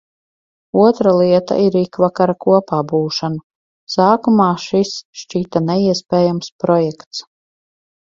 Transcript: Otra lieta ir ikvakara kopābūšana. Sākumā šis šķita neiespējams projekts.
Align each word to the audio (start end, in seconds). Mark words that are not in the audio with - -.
Otra 0.83 1.11
lieta 1.17 1.57
ir 1.63 1.77
ikvakara 1.81 2.35
kopābūšana. 2.47 3.43
Sākumā 3.99 4.51
šis 4.67 4.97
šķita 5.25 5.65
neiespējams 5.71 6.55
projekts. 6.67 7.27